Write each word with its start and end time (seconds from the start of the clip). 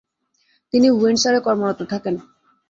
তিনি 0.73 0.87
উইন্ডসরে 0.91 1.39
কর্মরত 1.45 1.79
থাকেন। 1.91 2.15